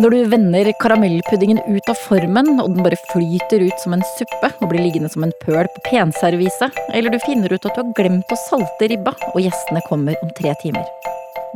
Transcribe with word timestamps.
Når 0.00 0.14
du 0.14 0.20
vender 0.32 0.68
karamellpuddingen 0.80 1.58
ut 1.74 1.88
av 1.92 1.98
formen, 2.06 2.46
og 2.62 2.70
den 2.72 2.86
bare 2.86 2.96
flyter 3.10 3.60
ut 3.66 3.82
som 3.82 3.92
en 3.92 4.04
suppe 4.14 4.48
og 4.48 4.70
blir 4.70 4.80
liggende 4.80 5.10
som 5.12 5.26
en 5.26 5.34
pøl 5.42 5.68
på 5.74 5.82
penserviset, 5.90 6.78
eller 6.96 7.12
du 7.12 7.18
finner 7.26 7.52
ut 7.52 7.66
at 7.68 7.76
du 7.76 7.82
har 7.82 7.90
glemt 7.98 8.32
å 8.32 8.38
salte 8.46 8.88
ribba, 8.88 9.12
og 9.34 9.42
gjestene 9.44 9.82
kommer 9.90 10.16
om 10.24 10.32
tre 10.38 10.54
timer. 10.62 10.88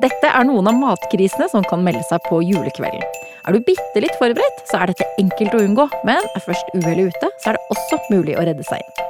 Dette 0.04 0.28
er 0.28 0.44
noen 0.44 0.68
av 0.68 0.76
matkrisene 0.76 1.48
som 1.54 1.64
kan 1.70 1.86
melde 1.86 2.04
seg 2.10 2.20
på 2.28 2.42
julekvelden. 2.44 3.08
Er 3.48 3.56
du 3.56 3.64
bitte 3.64 4.04
litt 4.04 4.20
forberedt, 4.20 4.60
så 4.68 4.82
er 4.82 4.92
dette 4.92 5.08
enkelt 5.24 5.56
å 5.56 5.64
unngå, 5.64 5.88
men 6.04 6.20
er 6.20 6.44
først 6.44 6.76
uhellet 6.76 7.16
ute, 7.16 7.32
så 7.40 7.54
er 7.54 7.56
det 7.56 7.66
også 7.78 8.02
mulig 8.12 8.36
å 8.36 8.44
redde 8.44 8.68
seg 8.68 8.84
inn. 8.84 9.03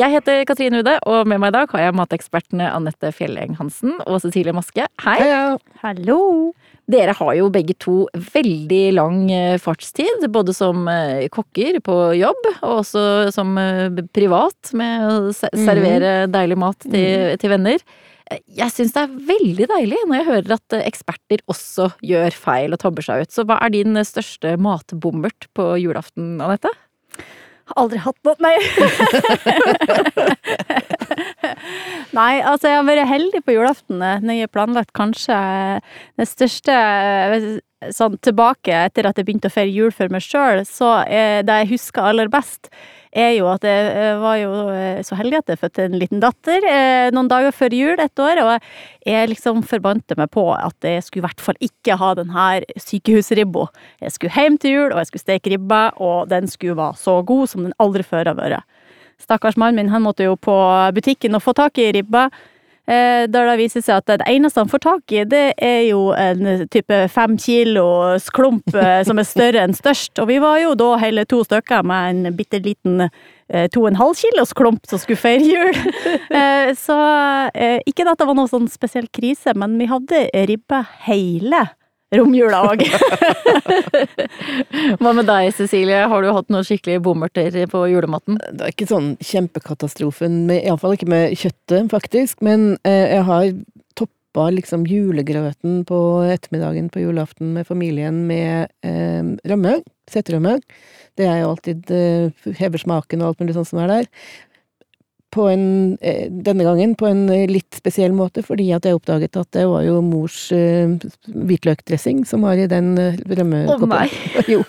Jeg 0.00 0.14
heter 0.14 0.46
Katrine 0.48 0.78
Ude, 0.80 0.94
og 1.12 1.26
med 1.28 1.42
meg 1.42 1.50
i 1.50 1.54
dag 1.58 1.72
har 1.74 1.82
jeg 1.82 1.94
matekspertene 1.98 2.70
Anette 2.72 3.10
Fjelleng 3.12 3.52
Hansen 3.58 3.98
og 4.06 4.22
Cecilie 4.22 4.54
Maske. 4.56 4.86
Hei! 5.04 5.18
Hallo! 5.82 6.20
Dere 6.88 7.12
har 7.18 7.34
jo 7.36 7.50
begge 7.52 7.76
to 7.76 7.96
veldig 8.32 8.94
lang 8.96 9.18
eh, 9.28 9.58
fartstid, 9.60 10.24
både 10.32 10.54
som 10.56 10.88
eh, 10.88 11.26
kokker 11.28 11.82
på 11.84 11.96
jobb, 12.16 12.48
og 12.62 12.78
også 12.78 13.02
som 13.34 13.52
eh, 13.60 14.00
privat, 14.16 14.72
med 14.72 15.04
å 15.04 15.12
servere 15.36 15.66
servere 15.68 16.14
deilig 16.32 16.58
mat 16.64 16.80
til, 16.86 17.36
til 17.42 17.52
venner. 17.52 17.84
Jeg 18.48 18.72
syns 18.72 18.96
det 18.96 19.04
er 19.04 19.20
veldig 19.34 19.68
deilig 19.74 20.00
når 20.06 20.16
jeg 20.22 20.28
hører 20.30 20.56
at 20.56 20.78
eksperter 20.80 21.44
også 21.50 21.90
gjør 22.00 22.40
feil 22.40 22.72
og 22.72 22.80
tabber 22.80 23.04
seg 23.04 23.26
ut. 23.26 23.36
Så 23.36 23.44
hva 23.44 23.60
er 23.60 23.76
din 23.76 24.00
største 24.06 24.56
matbommert 24.56 25.50
på 25.52 25.74
julaften, 25.82 26.38
Anette? 26.40 26.72
Aldri 27.76 27.98
hatt 27.98 28.22
båt, 28.22 28.40
Nei. 28.40 28.58
Nei, 32.16 32.40
altså 32.42 32.70
jeg 32.70 32.80
har 32.80 32.86
vært 32.88 33.10
heldig 33.10 33.42
på 33.46 33.54
julaften. 33.54 34.02
Nøye 34.26 34.50
planlagt 34.50 34.92
kanskje 34.96 35.36
det 36.18 36.26
største 36.26 36.74
eh, 36.74 37.50
sånn 37.94 38.18
tilbake 38.24 38.74
etter 38.86 39.08
at 39.08 39.18
jeg 39.18 39.28
begynte 39.28 39.48
å 39.48 39.54
feire 39.54 39.72
jul 39.72 39.92
for 39.94 40.12
meg 40.12 40.24
sjøl, 40.24 40.64
så 40.68 41.00
er 41.06 41.44
det 41.46 41.62
jeg 41.62 41.70
husker 41.76 42.10
aller 42.10 42.32
best, 42.32 42.68
er 43.10 43.32
jo 43.34 43.48
at 43.50 43.64
jeg 43.66 43.86
eh, 43.90 44.18
var 44.22 44.36
jo 44.38 44.50
eh, 44.70 45.00
så 45.06 45.16
heldig 45.18 45.40
at 45.40 45.50
jeg 45.50 45.58
fødte 45.58 45.86
en 45.88 45.96
liten 45.98 46.20
datter 46.22 46.62
eh, 46.62 47.08
noen 47.14 47.30
dager 47.30 47.54
før 47.56 47.74
jul 47.74 48.02
et 48.02 48.22
år, 48.22 48.42
og 48.44 49.08
jeg 49.08 49.30
liksom 49.32 49.64
forbandte 49.66 50.14
meg 50.18 50.30
på 50.34 50.44
at 50.54 50.86
jeg 50.86 51.02
skulle 51.06 51.24
i 51.24 51.28
hvert 51.28 51.42
fall 51.42 51.58
ikke 51.64 51.96
ha 51.98 52.12
den 52.18 52.30
her 52.34 52.66
sykehusribba. 52.78 53.66
Jeg 54.04 54.14
skulle 54.14 54.36
hjem 54.36 54.60
til 54.62 54.76
jul, 54.76 54.90
og 54.92 55.00
jeg 55.00 55.10
skulle 55.10 55.26
steke 55.26 55.54
ribba, 55.54 55.82
og 55.98 56.30
den 56.30 56.46
skulle 56.50 56.78
være 56.78 57.00
så 57.00 57.18
god 57.26 57.50
som 57.50 57.66
den 57.66 57.74
aldri 57.82 58.06
før 58.06 58.30
har 58.30 58.38
vært. 58.38 58.78
Stakkars 59.20 59.58
mannen 59.60 59.84
min, 59.84 59.92
han 59.92 60.02
måtte 60.02 60.26
jo 60.26 60.36
på 60.36 60.56
butikken 60.96 61.36
og 61.36 61.44
få 61.44 61.54
tak 61.56 61.78
i 61.78 61.90
ribba. 61.96 62.28
Da 62.90 63.26
der 63.30 63.46
det 63.46 63.58
viser 63.60 63.82
seg 63.84 64.00
at 64.00 64.08
det 64.18 64.26
eneste 64.26 64.58
han 64.58 64.70
får 64.70 64.80
tak 64.82 65.12
i, 65.14 65.20
det 65.28 65.52
er 65.62 65.84
jo 65.92 66.08
en 66.10 66.64
type 66.72 66.96
fem 67.12 67.36
kilos 67.38 68.26
klump 68.34 68.74
eh, 68.74 69.02
som 69.06 69.20
er 69.20 69.28
større 69.28 69.62
enn 69.62 69.76
størst. 69.76 70.18
Og 70.18 70.26
vi 70.26 70.40
var 70.42 70.58
jo 70.58 70.72
da 70.74 70.96
hele 70.98 71.22
to 71.28 71.44
stykker 71.46 71.86
med 71.86 72.08
en 72.10 72.34
bitte 72.34 72.58
liten 72.64 73.04
eh, 73.06 73.68
to 73.70 73.84
og 73.84 73.92
en 73.92 74.00
halv 74.00 74.18
kilos 74.18 74.56
klump 74.58 74.90
som 74.90 74.98
skulle 74.98 75.20
feire 75.20 75.46
jul. 75.46 75.80
Eh, 76.30 76.70
så 76.78 76.94
eh, 77.58 77.80
ikke 77.88 78.04
at 78.06 78.20
det 78.20 78.26
var 78.28 78.36
noe 78.38 78.48
sånn 78.48 78.68
spesiell 78.70 79.08
krise, 79.12 79.52
men 79.58 79.74
vi 79.80 79.88
hadde 79.90 80.20
ribbe 80.48 80.78
hele 81.06 81.64
romjula 82.16 82.62
òg. 82.70 82.84
Hva 85.00 85.12
med 85.16 85.28
deg, 85.28 85.50
Cecilie? 85.56 86.02
Har 86.10 86.24
du 86.24 86.30
hatt 86.34 86.50
noen 86.52 86.66
skikkelige 86.66 87.02
bommerter 87.04 87.58
på 87.70 87.84
julematen? 87.90 88.40
Det 88.50 88.66
er 88.66 88.74
ikke 88.74 88.90
sånn 88.90 89.12
kjempekatastrofen, 89.24 90.42
iallfall 90.58 90.96
ikke 90.96 91.10
med 91.10 91.36
kjøttet, 91.38 91.90
faktisk. 91.92 92.40
Men 92.46 92.74
eh, 92.82 93.16
jeg 93.16 93.26
har 93.28 93.50
toppa 93.98 94.50
liksom 94.54 94.86
julegrøten 94.86 95.84
på 95.88 96.00
ettermiddagen 96.30 96.90
på 96.90 97.02
julaften 97.02 97.54
med 97.56 97.66
familien 97.66 98.24
med 98.28 98.70
eh, 98.86 99.34
rømme. 99.50 99.80
Setterømme. 100.10 100.58
Det 101.18 101.26
er 101.26 101.42
jo 101.42 101.50
alltid 101.52 101.90
eh, 101.94 102.52
hever 102.58 102.78
smaken 102.82 103.22
og 103.22 103.32
alt 103.32 103.42
mulig 103.42 103.56
sånt 103.58 103.70
som 103.70 103.82
er 103.82 103.90
der. 103.90 104.08
På 105.30 105.44
en, 105.46 105.96
eh, 106.02 106.26
denne 106.30 106.64
gangen 106.66 106.96
på 106.98 107.06
en 107.06 107.28
eh, 107.30 107.44
litt 107.46 107.76
spesiell 107.78 108.10
måte, 108.16 108.42
fordi 108.42 108.72
at 108.74 108.82
jeg 108.88 108.96
oppdaget 108.98 109.36
at 109.38 109.50
det 109.54 109.62
var 109.70 109.84
jo 109.86 110.00
mors 110.02 110.48
eh, 110.52 110.90
hvitløkdressing 111.30 112.24
som 112.26 112.42
var 112.42 112.58
i 112.58 112.66
den 112.70 112.96
rømmekoppen. 112.98 113.70
Å 113.70 113.76
oh, 113.78 113.86
nei! 113.94 114.08
Jo, 114.50 114.64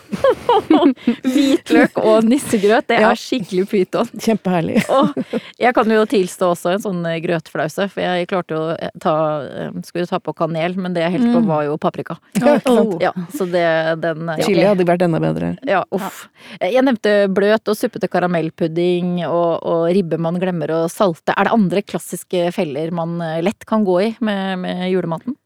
Hvitløk 1.32 1.98
og 2.02 2.26
nissegrøt, 2.30 2.88
det 2.92 3.00
Ja. 3.02 3.10
er 3.12 3.18
skikkelig 3.20 3.66
pyton. 3.72 4.10
kjempeherlig. 4.22 4.84
Og 4.92 5.16
jeg 5.58 5.74
kan 5.74 5.90
jo 5.90 6.04
tilstå 6.06 6.52
også 6.54 6.74
en 6.76 6.84
sånn 6.84 7.02
grøtflause, 7.24 7.88
for 7.90 8.04
jeg 8.04 8.28
klarte 8.30 8.54
jo 8.54 8.62
å 8.62 8.92
ta 9.02 9.16
Skulle 9.88 10.06
ta 10.10 10.20
på 10.22 10.34
kanel, 10.38 10.76
men 10.78 10.94
det 10.94 11.02
jeg 11.06 11.16
helte 11.16 11.32
på 11.34 11.42
var 11.48 11.64
jo 11.66 11.78
paprika. 11.82 12.18
Ja? 12.38 12.58
Ja, 13.02 13.12
så 13.34 13.48
det 13.50 13.66
den 14.04 14.28
ja. 14.30 14.38
Chili 14.46 14.66
hadde 14.68 14.86
vært 14.86 15.02
enda 15.06 15.20
bedre. 15.24 15.56
Ja, 15.68 15.82
uff. 15.96 16.28
Jeg 16.62 16.84
nevnte 16.86 17.28
bløt 17.34 17.68
og 17.72 17.78
suppete 17.78 18.10
karamellpudding 18.12 19.24
og, 19.26 19.64
og 19.66 19.88
ribbe 19.96 20.20
man 20.22 20.38
glemmer 20.38 20.51
å 20.76 20.82
salte. 20.92 21.34
Er 21.36 21.48
det 21.48 21.56
andre 21.56 21.84
klassiske 21.86 22.50
feller 22.56 22.92
man 22.96 23.20
eh, 23.24 23.42
lett 23.46 23.66
kan 23.70 23.86
gå 23.88 23.98
i 24.02 24.10
med, 24.20 24.60
med 24.62 24.90
julematen? 24.92 25.38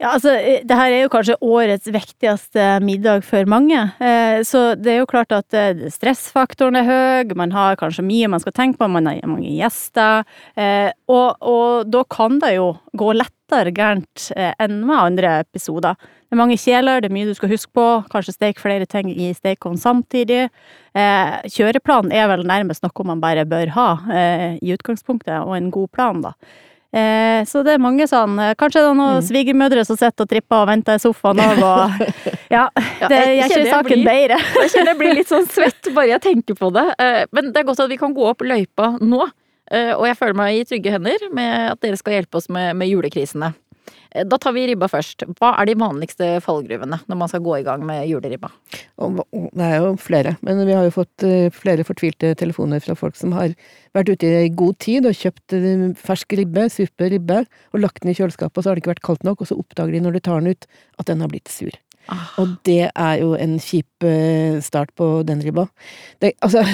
Ja, 0.00 0.14
altså, 0.14 0.30
eh, 0.32 0.62
det 0.64 0.76
her 0.78 0.94
er 0.94 1.02
jo 1.02 1.10
kanskje 1.12 1.34
årets 1.44 1.88
viktigste 1.92 2.78
middag 2.80 3.20
for 3.26 3.44
mange. 3.44 3.82
Eh, 4.00 4.40
Så 4.48 4.74
det 4.80 4.94
er 4.94 4.98
jo 5.02 5.06
klart 5.10 5.30
at 5.30 5.52
eh, 5.52 5.90
stressfaktoren 5.92 6.78
er 6.80 6.86
høy, 6.88 7.34
man 7.36 7.52
har 7.52 7.76
kanskje 7.76 8.06
mye 8.06 8.30
man 8.32 8.40
skal 8.40 8.54
tenke 8.56 8.78
på, 8.80 8.88
man 8.88 9.04
har 9.06 9.20
mange 9.28 9.50
gjester. 9.52 10.24
Og, 11.06 11.36
og 11.44 11.90
da 11.92 12.00
kan 12.08 12.38
det 12.40 12.54
jo 12.54 12.70
gå 12.96 13.12
lettere 13.12 13.74
gærent 13.76 14.30
enn 14.32 14.78
med 14.86 14.96
andre 14.96 15.34
episoder. 15.44 16.00
Det 16.00 16.32
er 16.32 16.40
mange 16.40 16.56
kjeler, 16.56 17.02
det 17.02 17.10
er 17.10 17.16
mye 17.18 17.28
du 17.28 17.34
skal 17.36 17.52
huske 17.52 17.72
på, 17.76 17.86
kanskje 18.08 18.36
steke 18.38 18.62
flere 18.62 18.86
ting 18.88 19.10
i 19.12 19.34
stekeovnen 19.36 19.82
samtidig. 19.82 20.48
Kjøreplanen 20.94 22.14
er 22.14 22.30
vel 22.30 22.46
nærmest 22.48 22.86
noe 22.86 23.04
man 23.04 23.20
bare 23.20 23.44
bør 23.44 23.74
ha 23.76 23.88
i 24.62 24.72
utgangspunktet, 24.72 25.42
og 25.42 25.56
en 25.58 25.72
god 25.74 25.90
plan, 25.92 26.24
da. 26.24 26.32
Eh, 26.92 27.44
så 27.46 27.60
det 27.62 27.76
er 27.76 27.82
mange 27.82 28.02
sånn 28.10 28.32
eh, 28.42 28.54
Kanskje 28.58 28.80
det 28.82 28.88
er 28.90 28.96
noen 28.98 29.20
svigermødre 29.22 29.84
som 29.86 29.94
sitter 29.94 30.24
og 30.26 30.30
tripper 30.32 30.64
og 30.64 30.66
venter 30.72 30.98
i 30.98 31.02
sofaen 31.04 31.38
òg, 31.44 31.60
og 31.62 32.00
Ja, 32.50 32.64
det 32.74 33.20
gjør 33.20 33.52
kjenner 33.52 33.60
ikke 33.60 33.74
saken 33.76 33.92
blir- 33.92 34.08
bedre. 34.08 34.38
Jeg 34.64 34.72
kjenner 34.72 34.90
jeg 34.90 34.98
blir 34.98 35.14
litt 35.20 35.30
sånn 35.30 35.46
svett 35.46 35.92
bare 35.94 36.08
jeg 36.16 36.24
tenker 36.24 36.58
på 36.58 36.72
det. 36.74 36.86
Eh, 36.98 37.22
Men 37.30 37.52
det 37.54 37.62
er 37.62 37.68
godt 37.70 37.84
at 37.86 37.92
vi 37.92 38.00
kan 38.00 38.14
gå 38.16 38.26
opp 38.32 38.42
løypa 38.42 38.96
nå. 38.98 39.22
Eh, 39.70 39.92
Og 39.94 40.02
jeg 40.08 40.18
føler 40.18 40.34
meg 40.42 40.56
i 40.58 40.64
trygge 40.66 40.90
hender 40.96 41.28
med 41.30 41.70
at 41.76 41.80
dere 41.86 41.96
skal 42.00 42.16
hjelpe 42.18 42.40
oss 42.42 42.48
med, 42.50 42.74
med 42.74 42.90
julekrisene. 42.90 43.52
Eh, 44.12 44.24
Da 44.24 44.38
tar 44.38 44.54
vi 44.56 44.66
ribba 44.68 44.88
først. 44.90 45.24
Hva 45.38 45.52
er 45.58 45.68
de 45.68 45.76
vanligste 45.78 46.28
fallgruvene 46.44 47.00
når 47.06 47.18
man 47.18 47.30
skal 47.30 47.42
gå 47.44 47.58
i 47.58 47.64
gang 47.66 47.84
med 47.86 48.06
juleribba? 48.08 48.50
Det 48.98 49.66
er 49.66 49.76
jo 49.80 49.94
flere, 50.00 50.36
men 50.46 50.62
vi 50.66 50.76
har 50.76 50.86
jo 50.88 50.94
fått 50.94 51.26
eh, 51.26 51.50
flere 51.54 51.86
fortvilte 51.86 52.34
telefoner 52.38 52.82
fra 52.84 52.96
folk 52.98 53.18
som 53.18 53.34
har 53.36 53.54
vært 53.96 54.12
ute 54.14 54.32
i 54.44 54.48
god 54.54 54.78
tid 54.82 55.06
og 55.08 55.16
kjøpt 55.18 55.56
eh, 55.58 55.86
fersk 55.98 56.38
ribbe, 56.40 56.68
super 56.72 57.10
ribbe, 57.12 57.44
og 57.74 57.84
lagt 57.84 58.02
den 58.02 58.12
i 58.12 58.16
kjøleskapet, 58.18 58.58
og 58.58 58.64
så 58.64 58.70
har 58.70 58.78
det 58.78 58.84
ikke 58.84 58.94
vært 58.94 59.06
kaldt 59.06 59.26
nok, 59.26 59.40
og 59.42 59.50
så 59.50 59.58
oppdager 59.58 59.96
de 59.96 60.02
når 60.06 60.18
de 60.18 60.24
tar 60.26 60.40
den 60.42 60.56
ut, 60.56 60.66
at 60.98 61.10
den 61.10 61.22
har 61.24 61.30
blitt 61.32 61.50
sur. 61.52 61.78
Ah. 62.10 62.30
Og 62.42 62.56
det 62.66 62.90
er 62.90 63.20
jo 63.20 63.34
en 63.38 63.58
kjip 63.62 64.06
start 64.64 64.90
på 64.98 65.20
den 65.28 65.42
ribba. 65.44 65.68
Det, 66.18 66.32
altså 66.42 66.64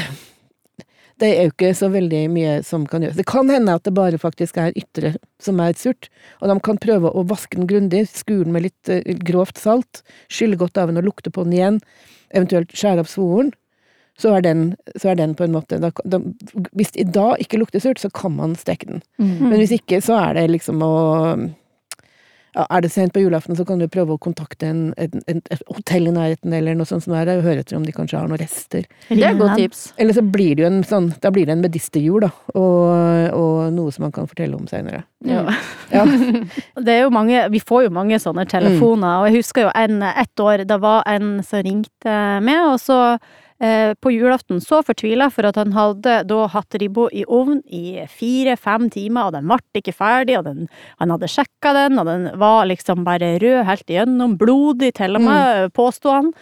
det 1.22 1.28
er 1.32 1.46
jo 1.46 1.52
ikke 1.54 1.72
så 1.76 1.88
veldig 1.92 2.22
mye 2.32 2.56
som 2.66 2.84
kan 2.88 3.04
gjøres. 3.04 3.16
Det 3.16 3.26
kan 3.28 3.48
hende 3.52 3.76
at 3.78 3.86
det 3.88 3.94
bare 3.96 4.20
faktisk 4.20 4.58
er 4.60 4.76
ytre 4.76 5.14
som 5.42 5.60
er 5.64 5.76
surt, 5.78 6.10
og 6.42 6.50
de 6.50 6.56
kan 6.64 6.80
prøve 6.82 7.08
å 7.08 7.24
vaske 7.28 7.56
den 7.56 7.68
grundig, 7.70 8.04
skure 8.12 8.44
den 8.44 8.56
med 8.56 8.66
litt 8.68 8.90
eh, 8.92 9.06
grovt 9.24 9.60
salt, 9.60 10.02
skylle 10.28 10.58
godt 10.60 10.76
av 10.80 10.90
den 10.90 11.00
og 11.00 11.08
lukte 11.08 11.32
på 11.32 11.46
den 11.46 11.56
igjen, 11.56 11.78
eventuelt 12.36 12.74
skjære 12.76 13.04
opp 13.04 13.12
svoren. 13.12 13.54
Så 14.16 14.30
er, 14.32 14.40
den, 14.44 14.60
så 14.96 15.10
er 15.12 15.18
den 15.18 15.34
på 15.36 15.44
en 15.44 15.52
måte 15.52 15.76
da, 15.76 15.90
da, 16.08 16.22
Hvis 16.72 16.94
det 16.94 17.10
da 17.12 17.34
ikke 17.36 17.58
lukter 17.60 17.82
surt, 17.84 18.00
så 18.00 18.08
kan 18.08 18.32
man 18.32 18.54
steke 18.56 18.88
den. 18.88 19.02
Men 19.50 19.58
hvis 19.60 19.74
ikke, 19.76 19.98
så 20.00 20.16
er 20.16 20.38
det 20.38 20.46
liksom 20.54 20.80
å 20.80 20.92
Er 22.56 22.80
det 22.80 22.90
sent 22.92 23.12
på 23.12 23.20
julaften, 23.20 23.56
så 23.56 23.66
kan 23.68 23.80
du 23.80 23.86
prøve 23.92 24.16
å 24.16 24.20
kontakte 24.22 24.68
en, 24.70 24.82
en, 24.96 25.22
en, 25.28 25.42
et 25.52 25.64
hotell 25.68 26.08
i 26.08 26.14
nærheten 26.14 26.54
eller 26.56 26.76
noe 26.78 26.88
sånt 26.88 27.04
som 27.04 27.12
er 27.16 27.28
der, 27.28 27.42
og 27.42 27.48
høre 27.48 27.60
etter 27.60 27.76
om 27.76 27.84
de 27.84 27.92
kanskje 27.92 28.16
har 28.16 28.30
noen 28.30 28.40
rester. 28.40 28.86
Det 29.10 29.20
er 29.20 29.34
et 29.34 29.40
godt 29.40 29.60
tips. 29.60 29.82
Eller 30.00 30.16
så 30.16 30.24
blir 30.24 30.56
det 30.56 30.64
jo 30.64 30.70
en 30.70 30.82
sånn 30.86 31.10
Da 31.22 31.30
blir 31.34 31.46
det 31.48 31.56
en 31.56 31.64
medisterjul, 31.64 32.24
da. 32.24 32.32
Og, 32.56 33.36
og 33.36 33.74
noe 33.76 33.92
som 33.92 34.06
man 34.06 34.14
kan 34.16 34.28
fortelle 34.30 34.56
om 34.56 34.66
seinere. 34.70 35.04
Ja. 35.26 35.44
Ja. 35.92 36.04
Det 36.86 36.92
er 36.92 37.02
jo 37.04 37.12
mange, 37.14 37.46
vi 37.52 37.60
får 37.60 37.86
jo 37.86 37.94
mange 37.94 38.18
sånne 38.22 38.46
telefoner, 38.48 39.20
og 39.20 39.28
jeg 39.28 39.42
husker 39.42 39.66
jo 39.66 39.72
en, 39.74 40.00
ett 40.06 40.42
år, 40.42 40.64
det 40.68 40.78
var 40.82 41.04
en 41.10 41.40
som 41.46 41.64
ringte 41.66 42.16
med, 42.44 42.60
og 42.66 42.80
så 42.82 43.00
på 43.56 44.10
julaften 44.12 44.60
så 44.60 44.82
fortvila 44.84 45.30
for 45.32 45.48
at 45.48 45.56
han 45.56 45.72
hadde 45.72 46.18
da 46.28 46.42
hatt 46.52 46.76
ribba 46.76 47.06
i 47.16 47.22
ovn 47.24 47.62
i 47.72 48.02
fire-fem 48.12 48.90
timer, 48.92 49.30
og 49.30 49.36
den 49.38 49.48
ble 49.48 49.80
ikke 49.80 49.94
ferdig, 49.96 50.36
og 50.36 50.44
den, 50.44 50.66
han 51.00 51.14
hadde 51.14 51.30
sjekka 51.32 51.72
den, 51.72 51.96
og 52.02 52.10
den 52.10 52.28
var 52.36 52.68
liksom 52.68 53.06
bare 53.06 53.38
rød 53.40 53.62
helt 53.64 53.92
igjennom, 53.92 54.36
blodig 54.36 54.92
til 55.00 55.16
og 55.16 55.24
med, 55.24 55.72
påsto 55.76 56.12
han. 56.12 56.32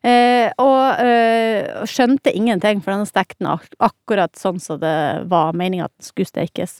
Eh, 0.00 0.48
og 0.56 1.02
eh, 1.04 1.49
skjønte 1.88 2.32
ingenting, 2.36 2.80
for 2.84 2.94
den 2.94 3.08
stekte 3.08 3.56
akkurat 3.82 4.38
sånn 4.38 4.60
som 4.62 4.80
det 4.82 4.94
var 5.30 5.56
meninga 5.56 5.88
at 5.88 5.94
den 5.96 6.06
skulle 6.06 6.30
stekes. 6.30 6.78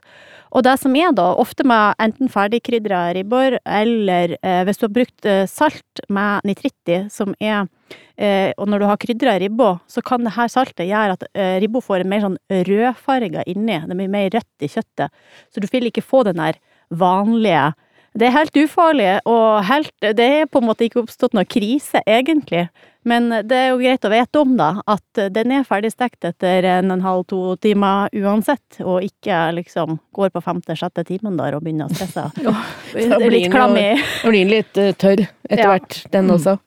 Og 0.50 0.64
det 0.66 0.76
som 0.82 0.94
er 0.98 1.12
da, 1.16 1.28
ofte 1.38 1.66
med 1.68 1.98
enten 2.02 2.30
ferdigkrydra 2.32 3.02
ribbor, 3.16 3.58
eller 3.64 4.36
eh, 4.42 4.62
hvis 4.66 4.80
du 4.80 4.86
har 4.88 4.94
brukt 4.94 5.28
eh, 5.28 5.44
salt 5.50 6.02
med 6.08 6.46
nitritt 6.48 6.92
i, 6.92 7.02
som 7.12 7.36
er 7.38 7.68
eh, 8.16 8.50
Og 8.56 8.68
når 8.68 8.82
du 8.82 8.88
har 8.90 9.00
krydra 9.00 9.38
ribba, 9.40 9.78
så 9.86 10.02
kan 10.02 10.24
det 10.24 10.34
her 10.36 10.50
saltet 10.52 10.88
gjøre 10.88 11.18
at 11.18 11.28
eh, 11.34 11.58
ribba 11.62 11.82
får 11.84 12.02
en 12.04 12.10
mer 12.10 12.24
sånn 12.26 12.40
rødfarga 12.50 13.46
inni. 13.46 13.78
Det 13.86 13.96
blir 13.96 14.10
mer 14.10 14.30
rødt 14.34 14.66
i 14.66 14.72
kjøttet. 14.72 15.22
Så 15.50 15.62
du 15.62 15.70
vil 15.70 15.88
ikke 15.90 16.04
få 16.04 16.24
den 16.28 16.42
der 16.42 16.58
vanlige 16.90 17.70
det 18.18 18.26
er 18.26 18.34
helt 18.34 18.56
ufarlig, 18.58 19.10
og 19.28 19.64
helt, 19.68 19.92
det 20.02 20.24
er 20.26 20.48
på 20.50 20.58
en 20.58 20.66
måte 20.66 20.86
ikke 20.86 21.04
oppstått 21.04 21.34
noe 21.36 21.46
krise, 21.46 22.02
egentlig. 22.10 22.66
Men 23.08 23.30
det 23.48 23.56
er 23.56 23.68
jo 23.70 23.78
greit 23.80 24.04
å 24.04 24.10
vite 24.12 24.40
om, 24.42 24.50
da, 24.58 24.82
at 24.90 25.20
den 25.32 25.54
er 25.56 25.64
ferdigstekt 25.64 26.26
etter 26.28 26.66
en 26.68 26.90
en 26.92 27.00
halv, 27.04 27.24
to 27.30 27.56
timer 27.64 28.12
uansett, 28.12 28.80
og 28.84 29.06
ikke 29.06 29.38
liksom 29.56 29.96
går 30.16 30.32
på 30.34 30.42
femte-sjette 30.44 31.06
timen 31.08 31.38
der 31.40 31.56
og 31.56 31.64
begynner 31.64 31.88
å 31.88 31.94
stresse. 31.94 32.26
Det 32.92 33.06
Da 33.08 33.20
blir 33.22 33.32
litt 33.38 33.52
klam 33.54 33.76
i 33.80 33.86
blir 34.26 34.36
den 34.42 34.52
litt 34.52 34.76
eh, 34.76 34.92
tørr 34.92 35.24
etter 35.48 35.64
Ja. 35.64 35.72
hvert, 35.72 36.02
den 36.12 36.28
også. 36.34 36.58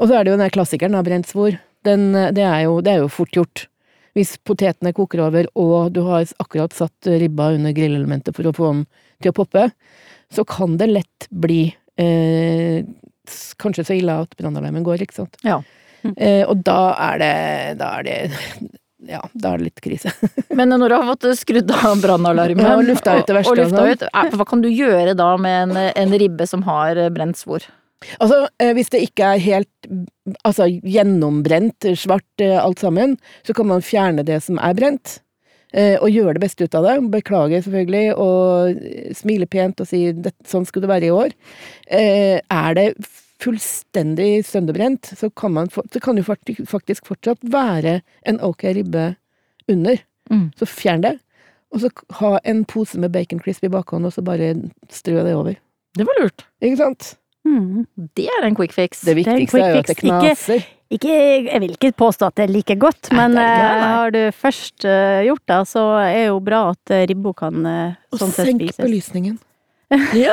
Og 0.00 0.08
så 0.08 0.16
er 0.18 0.24
det 0.24 0.32
jo 0.32 0.36
den 0.36 0.44
der 0.44 0.52
klassikeren 0.54 0.96
av 0.98 1.04
brent 1.08 1.28
svor. 1.30 1.56
Den, 1.86 2.10
eh, 2.14 2.30
det, 2.36 2.44
er 2.44 2.64
jo, 2.68 2.80
det 2.84 2.92
er 2.92 3.02
jo 3.04 3.08
fort 3.12 3.32
gjort. 3.36 3.66
Hvis 4.18 4.36
potetene 4.44 4.92
koker 4.92 5.22
over, 5.28 5.46
og 5.56 5.92
du 5.94 6.02
har 6.08 6.26
akkurat 6.42 6.74
satt 6.76 7.08
ribba 7.08 7.52
under 7.54 7.72
grillelementet 7.72 8.36
for 8.36 8.48
å 8.50 8.52
få 8.56 8.72
den 8.74 8.86
til 9.22 9.32
å 9.32 9.36
poppe, 9.40 9.70
så 10.34 10.44
kan 10.44 10.76
det 10.80 10.90
lett 10.90 11.28
bli 11.30 11.62
eh, 11.96 12.84
kanskje 13.60 13.86
så 13.88 13.96
ille 13.96 14.20
at 14.24 14.36
brannalarmen 14.38 14.86
går, 14.86 15.04
ikke 15.06 15.20
sant. 15.22 15.40
Ja. 15.46 15.60
Eh, 16.16 16.46
og 16.48 16.62
da 16.64 16.94
er 16.96 17.18
det 17.20 17.32
Da 17.76 17.90
er 17.98 18.06
det 18.06 18.14
Ja, 19.04 19.18
da 19.36 19.50
er 19.52 19.60
det 19.60 19.66
litt 19.66 19.82
krise. 19.84 20.12
Men 20.56 20.72
når 20.72 20.92
du 20.92 20.94
har 20.96 21.10
fått 21.10 21.26
skrudd 21.40 21.74
av 21.76 22.00
brannalarmen 22.00 22.64
Ja, 22.64 22.78
og 22.78 22.88
lufta 22.88 23.18
ut 23.18 23.28
det 23.28 23.36
verste 23.36 23.52
og, 23.52 23.58
og 23.58 23.66
lufta 23.66 23.84
og 23.84 23.92
ut, 23.92 24.06
eh, 24.08 24.38
hva 24.40 24.48
kan 24.48 24.64
du 24.64 24.70
gjøre 24.70 25.16
da 25.18 25.34
med 25.40 25.60
en, 25.66 25.84
en 26.04 26.16
ribbe 26.24 26.48
som 26.48 26.64
har 26.68 27.02
brent 27.12 27.40
svor? 27.40 27.68
Altså, 28.16 28.46
eh, 28.60 28.72
hvis 28.76 28.88
det 28.92 29.02
ikke 29.04 29.34
er 29.34 29.42
helt 29.44 29.90
altså, 30.46 30.66
gjennombrent, 30.68 31.90
svart 32.00 32.44
eh, 32.44 32.56
alt 32.56 32.80
sammen, 32.80 33.18
så 33.46 33.56
kan 33.56 33.68
man 33.68 33.84
fjerne 33.84 34.24
det 34.26 34.40
som 34.46 34.60
er 34.60 34.76
brent, 34.78 35.18
og 36.02 36.10
gjøre 36.10 36.34
det 36.36 36.42
beste 36.42 36.66
ut 36.66 36.74
av 36.74 36.86
det. 36.88 36.96
Beklage, 37.12 37.62
selvfølgelig, 37.62 38.14
og 38.18 38.74
eh, 38.74 39.10
smile 39.16 39.46
pent 39.50 39.82
og 39.82 39.90
si 39.90 40.02
sånn 40.48 40.66
skulle 40.68 40.88
det 40.88 40.94
være 40.94 41.08
i 41.08 41.14
år. 41.14 41.34
Eh, 41.86 42.38
er 42.42 42.78
det 42.78 42.86
fullstendig 43.40 44.44
sønderbrent, 44.44 45.12
så 45.16 45.30
kan, 45.30 45.54
man, 45.56 45.70
så 45.70 46.02
kan 46.02 46.18
jo 46.20 46.26
faktisk 46.26 47.08
fortsatt 47.08 47.40
være 47.52 48.00
en 48.28 48.40
ok 48.44 48.66
ribbe 48.76 49.06
under. 49.70 50.02
Mm. 50.30 50.50
Så 50.58 50.68
fjern 50.68 51.06
det. 51.06 51.16
Og 51.70 51.84
så 51.84 51.90
ha 52.18 52.34
en 52.50 52.64
pose 52.68 52.98
med 52.98 53.12
bacon 53.14 53.40
crisp 53.40 53.64
i 53.64 53.70
bakhånd, 53.72 54.06
og 54.06 54.12
så 54.12 54.24
bare 54.26 54.52
strø 54.90 55.22
det 55.24 55.34
over. 55.38 55.56
Det 55.96 56.06
var 56.06 56.20
lurt. 56.22 56.44
Ikke 56.62 56.80
sant? 56.82 57.14
Mm. 57.46 57.86
Det 58.18 58.26
er 58.28 58.46
en 58.46 58.58
quick 58.58 58.74
fix. 58.74 59.04
Det 59.06 59.16
viktigste 59.16 59.32
det 59.32 59.40
viktigste 59.40 59.62
er 59.64 59.70
jo 59.70 59.80
at 59.80 59.90
det 59.90 59.96
knaser. 60.02 60.60
Ikke, 60.60 60.79
jeg 60.90 61.60
vil 61.62 61.76
ikke 61.76 61.92
påstå 61.94 62.30
at 62.30 62.38
det 62.40 62.48
er 62.48 62.54
like 62.54 62.74
godt, 62.82 63.12
men 63.14 63.36
nei, 63.38 63.44
ikke 63.46 63.66
eh, 63.66 63.76
nei. 63.78 63.90
har 63.94 64.14
du 64.14 64.18
først 64.34 64.86
eh, 64.88 65.20
gjort 65.28 65.44
det, 65.46 65.60
så 65.70 65.84
er 66.00 66.16
det 66.16 66.24
jo 66.26 66.40
bra 66.42 66.62
at 66.72 66.94
eh, 66.96 67.04
ribba 67.10 67.32
kan 67.38 67.60
sånn 67.62 67.94
Og 68.10 68.18
spises. 68.18 68.40
Og 68.40 68.50
senk 68.50 68.82
belysningen. 68.82 69.38
Ja. 70.14 70.30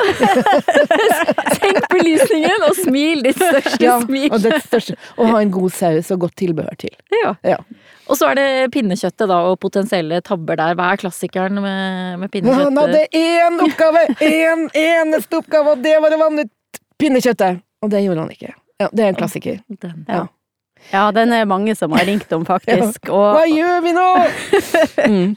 Senk 1.58 1.86
belysningen 1.90 2.62
og 2.68 2.76
smil 2.78 3.24
ditt 3.26 3.40
største 3.40 3.82
Ja, 3.82 3.96
smil. 4.04 4.28
og, 4.30 4.38
det 4.44 4.60
største, 4.62 4.94
og 5.18 5.32
ha 5.32 5.40
en 5.42 5.50
god 5.50 5.74
saus 5.74 6.12
og 6.14 6.20
godt 6.26 6.36
tilbehør 6.38 6.78
til. 6.78 6.94
Ja. 7.10 7.32
Ja. 7.42 7.58
Og 8.06 8.20
så 8.20 8.30
er 8.30 8.38
det 8.38 8.46
pinnekjøttet 8.76 9.26
da, 9.26 9.40
og 9.50 9.58
potensielle 9.62 10.22
tabber 10.24 10.58
der. 10.60 10.78
Hva 10.78 10.92
er 10.94 11.02
klassikeren 11.02 11.58
med, 11.58 12.22
med 12.22 12.30
pinnekjøttet? 12.34 12.70
Han 12.70 12.80
hadde 12.84 13.02
én 13.18 13.58
oppgave! 13.66 14.06
Én 14.22 14.64
eneste 14.78 15.42
oppgave, 15.42 15.74
og 15.74 15.84
det 15.84 15.98
var 16.06 16.14
å 16.14 16.22
vanne 16.22 16.46
ut 16.46 16.82
pinnekjøttet! 17.02 17.62
Og 17.82 17.90
det 17.92 18.06
gjorde 18.06 18.24
han 18.24 18.34
ikke. 18.34 18.54
Ja, 18.78 18.88
det 18.94 19.04
er 19.04 19.10
en 19.10 19.18
klassiker. 19.18 19.58
Den. 19.82 20.04
Ja. 20.06 20.26
Ja, 20.92 21.08
den 21.12 21.32
er 21.36 21.48
mange 21.48 21.74
som 21.76 21.92
har 21.96 22.06
ringt 22.08 22.32
om, 22.32 22.44
faktisk. 22.52 23.10
Og, 23.10 23.36
Hva 23.36 23.44
gjør 23.50 23.82
vi 23.86 23.96
nå?! 23.96 24.10
Mm. 25.08 25.36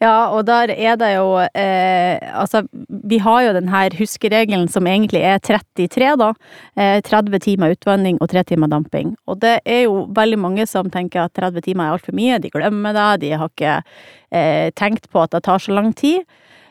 Ja, 0.00 0.30
og 0.32 0.46
der 0.48 0.70
er 0.72 0.94
det 0.96 1.08
jo 1.12 1.34
eh, 1.42 2.16
Altså, 2.32 2.62
vi 2.88 3.18
har 3.20 3.42
jo 3.44 3.50
den 3.56 3.68
her 3.68 3.92
huskeregelen 3.98 4.68
som 4.72 4.86
egentlig 4.88 5.20
er 5.26 5.42
33, 5.44 6.14
da. 6.20 6.30
Eh, 6.78 7.00
30 7.04 7.42
timer 7.44 7.74
utvanning 7.74 8.16
og 8.22 8.30
3 8.32 8.46
timer 8.52 8.70
damping. 8.72 9.12
Og 9.28 9.42
det 9.42 9.58
er 9.68 9.82
jo 9.84 10.06
veldig 10.16 10.38
mange 10.40 10.66
som 10.70 10.88
tenker 10.92 11.26
at 11.26 11.34
30 11.36 11.66
timer 11.66 11.88
er 11.88 11.98
altfor 11.98 12.16
mye. 12.16 12.40
De 12.40 12.52
glemmer 12.54 12.96
det, 12.96 13.08
de 13.26 13.34
har 13.36 13.52
ikke 13.52 13.76
eh, 13.76 14.70
tenkt 14.78 15.10
på 15.12 15.20
at 15.26 15.34
det 15.36 15.44
tar 15.44 15.60
så 15.60 15.76
lang 15.76 15.92
tid. 15.92 16.24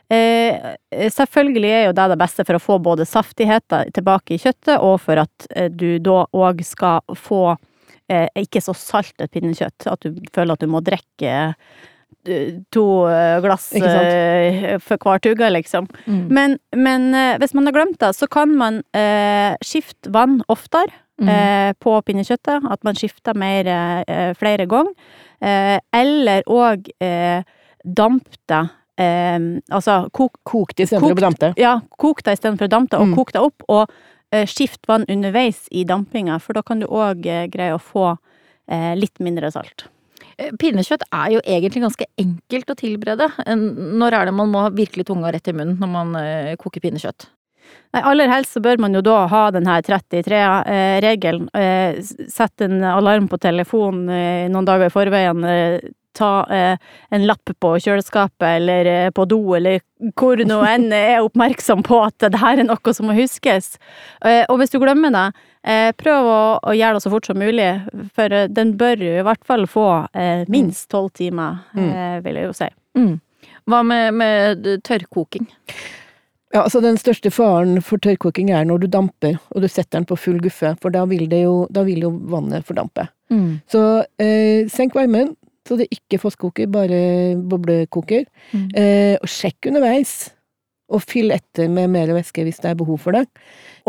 Eh, 0.09 0.55
selvfølgelig 1.13 1.69
er 1.69 1.83
jo 1.85 1.93
det 1.93 2.07
det 2.09 2.17
beste 2.17 2.45
for 2.47 2.57
å 2.57 2.63
få 2.63 2.79
både 2.81 3.05
saftigheten 3.05 3.91
tilbake 3.93 4.33
i 4.33 4.41
kjøttet, 4.41 4.79
og 4.81 4.97
for 5.03 5.21
at 5.21 5.49
eh, 5.53 5.69
du 5.69 5.99
da 6.01 6.23
òg 6.33 6.63
skal 6.65 7.03
få 7.13 7.59
ikke 8.35 8.61
så 8.65 8.73
salt 8.75 9.21
et 9.21 9.31
pinnekjøtt, 9.31 9.87
at 9.91 10.01
du 10.05 10.17
føler 10.35 10.53
at 10.57 10.59
du 10.63 10.67
må 10.67 10.81
drikke 10.85 11.53
eh, 12.25 12.55
to 12.73 12.85
eh, 13.09 13.39
glass 13.41 13.69
eh, 13.77 14.77
for 14.83 14.97
hver 14.97 15.21
tugge, 15.23 15.49
liksom. 15.55 15.87
Mm. 16.05 16.23
Men, 16.35 16.57
men 16.75 17.13
eh, 17.15 17.37
hvis 17.41 17.53
man 17.57 17.65
har 17.69 17.73
glemt 17.77 17.99
det, 18.01 18.11
så 18.17 18.27
kan 18.29 18.51
man 18.57 18.81
eh, 18.97 19.55
skifte 19.65 20.11
vann 20.15 20.41
oftere 20.49 20.91
Mm. 21.19 21.27
eh, 21.27 21.73
på 21.83 21.97
pinnekjøttet. 22.07 22.63
At 22.71 22.79
man 22.87 22.95
skifter 22.95 23.35
mer 23.35 23.67
eh, 23.67 24.29
flere 24.39 24.63
ganger. 24.71 24.93
Eh, 25.43 25.75
eller 25.91 26.45
òg 26.47 26.87
eh, 27.03 27.41
damp 27.83 28.29
det. 28.47 28.61
Eh, 29.03 29.35
altså 29.67 29.97
kok, 30.15 30.37
kokt 30.47 30.79
istedenfor 30.79 31.11
å 31.11 31.17
Kokt. 31.17 31.25
dampe. 31.25 31.49
ja, 31.59 31.73
kok 31.99 32.23
det 32.23 32.37
istedenfor 32.37 32.69
å 32.69 32.71
dampe, 32.71 32.95
og 33.03 33.07
Mm. 33.11 33.15
kok 33.19 33.33
det 33.35 33.41
opp. 33.43 33.67
Og 33.67 33.83
eh, 33.91 33.97
skift 34.49 34.87
vann 34.87 35.07
underveis 35.09 35.67
i 35.71 35.85
dampinga, 35.87 36.39
for 36.39 36.57
da 36.57 36.63
kan 36.65 36.83
du 36.83 36.87
òg 36.87 37.25
eh, 37.25 37.47
greie 37.51 37.75
å 37.75 37.81
få 37.81 38.11
eh, 38.13 38.93
litt 38.99 39.19
mindre 39.23 39.51
salt. 39.53 39.87
Eh, 40.37 40.53
Pinnekjøtt 40.59 41.07
er 41.09 41.33
jo 41.35 41.41
egentlig 41.43 41.83
ganske 41.83 42.07
enkelt 42.21 42.71
å 42.71 42.77
tilberede. 42.79 43.29
Når 43.49 44.15
er 44.15 44.29
det 44.29 44.37
man 44.37 44.53
må 44.53 44.63
ha 44.67 44.71
virkelig 44.73 45.09
tunga 45.09 45.33
rett 45.33 45.51
i 45.51 45.55
munnen 45.55 45.79
når 45.81 45.93
man 45.95 46.15
eh, 46.21 46.55
koker 46.59 46.83
pinnekjøtt? 46.83 47.29
Nei, 47.93 48.01
aller 48.01 48.29
helst 48.31 48.55
så 48.55 48.61
bør 48.65 48.79
man 48.81 48.95
jo 48.97 49.01
da 49.05 49.27
ha 49.29 49.43
den 49.53 49.67
her 49.69 49.83
33-regelen. 49.85 51.49
Sette 51.53 52.29
Sett 52.33 52.63
en 52.65 52.81
alarm 52.85 53.27
på 53.29 53.37
telefonen 53.41 54.09
eh, 54.13 54.45
noen 54.49 54.65
dager 54.65 54.89
i 54.89 54.93
forveien. 54.93 55.45
Ta 56.17 56.29
eh, 56.49 56.77
en 57.13 57.25
lapp 57.29 57.51
på 57.61 57.69
kjøleskapet 57.83 58.47
eller 58.57 58.87
eh, 58.89 59.09
på 59.15 59.27
do, 59.29 59.37
eller 59.55 59.79
hvor 60.17 60.39
nå 60.47 60.57
enn 60.65 60.87
er 60.95 61.19
oppmerksom 61.21 61.83
på 61.85 61.99
at 62.05 62.17
det 62.33 62.39
her 62.41 62.57
er 62.63 62.65
noe 62.67 62.93
som 62.95 63.05
må 63.11 63.13
huskes. 63.17 63.75
Eh, 64.25 64.41
og 64.49 64.57
hvis 64.59 64.73
du 64.73 64.79
glemmer 64.81 65.13
det, 65.13 65.25
eh, 65.69 65.91
prøv 65.99 66.25
å, 66.31 66.39
å 66.65 66.73
gjøre 66.75 66.97
det 66.97 67.05
så 67.05 67.11
fort 67.13 67.29
som 67.29 67.37
mulig, 67.39 67.69
for 68.17 68.33
eh, 68.33 68.47
den 68.49 68.73
bør 68.79 69.05
i 69.05 69.13
hvert 69.27 69.45
fall 69.45 69.67
få 69.69 69.85
eh, 70.17 70.45
minst 70.49 70.89
tolv 70.91 71.11
timer, 71.19 71.61
Mm. 71.77 71.89
eh, 71.93 72.19
vil 72.25 72.41
jeg 72.41 72.49
jo 72.49 72.57
si. 72.57 72.69
Mm. 72.97 73.15
Hva 73.69 73.83
med, 73.85 74.13
med 74.17 74.69
tørrkoking? 74.87 75.45
Ja, 76.49 76.63
altså 76.63 76.79
Den 76.81 76.97
største 76.97 77.29
faren 77.29 77.77
for 77.85 78.01
tørrkoking 78.01 78.49
er 78.49 78.63
når 78.65 78.81
du 78.81 78.87
damper, 78.89 79.35
og 79.53 79.61
du 79.61 79.67
setter 79.69 79.99
den 79.99 80.07
på 80.09 80.17
full 80.17 80.39
guffe, 80.41 80.71
for 80.81 80.89
da 80.89 81.03
vil, 81.05 81.27
det 81.29 81.43
jo, 81.43 81.67
da 81.69 81.83
vil 81.85 82.01
jo 82.07 82.09
vannet 82.31 82.65
fordampe. 82.65 83.05
Mm. 83.29 83.59
Så 83.69 83.83
eh, 84.17 84.65
senk 84.73 84.97
varmen, 84.97 85.35
så 85.67 85.77
det 85.79 85.89
ikke 85.93 86.19
fosskoker, 86.21 86.67
bare 86.71 86.99
boblekoker. 87.49 88.25
Mm. 88.53 88.67
Eh, 88.75 89.15
og 89.19 89.29
sjekk 89.29 89.69
underveis, 89.71 90.31
og 90.89 91.03
fyll 91.05 91.29
etter 91.35 91.69
med 91.69 91.91
mer 91.93 92.09
væske 92.15 92.41
hvis 92.47 92.61
det 92.63 92.71
er 92.71 92.77
behov 92.79 92.97
for 93.03 93.13
det. 93.13 93.25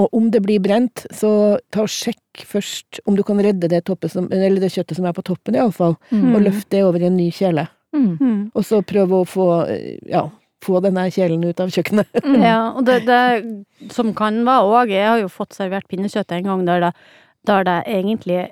Og 0.00 0.12
om 0.16 0.26
det 0.32 0.42
blir 0.44 0.60
brent, 0.60 1.06
så 1.16 1.30
ta 1.72 1.86
og 1.86 1.92
sjekk 1.92 2.42
først 2.44 3.00
om 3.08 3.16
du 3.16 3.22
kan 3.24 3.40
redde 3.40 3.70
det, 3.72 3.80
som, 4.12 4.28
eller 4.28 4.60
det 4.60 4.72
kjøttet 4.74 4.98
som 4.98 5.08
er 5.08 5.16
på 5.16 5.24
toppen, 5.24 5.56
iallfall, 5.56 5.96
Mm. 6.12 6.34
og 6.34 6.42
løft 6.44 6.68
det 6.70 6.84
over 6.84 7.00
i 7.00 7.08
en 7.08 7.16
ny 7.16 7.30
kjele. 7.32 7.66
Mm. 7.96 8.18
Mm. 8.20 8.50
Og 8.54 8.64
så 8.64 8.82
prøv 8.86 9.16
å 9.16 9.24
få, 9.26 9.48
eh, 9.72 9.98
ja, 10.12 10.28
få 10.62 10.82
denne 10.84 11.08
kjelen 11.10 11.42
ut 11.48 11.60
av 11.60 11.72
kjøkkenet. 11.72 12.06
Mm. 12.22 12.42
Ja, 12.42 12.60
og 12.76 12.84
det, 12.84 13.00
det 13.06 13.90
som 13.96 14.12
kan 14.14 14.44
være 14.44 14.68
òg 14.68 14.92
Jeg 14.92 15.08
har 15.08 15.18
jo 15.22 15.28
fått 15.32 15.56
servert 15.56 15.88
pinnekjøtt 15.88 16.32
en 16.36 16.44
gang 16.44 16.64
der 16.68 16.80
det, 16.84 16.92
der 17.48 17.64
det 17.64 17.78
egentlig 17.88 18.50